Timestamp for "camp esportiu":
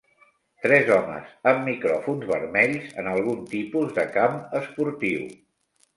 4.19-5.29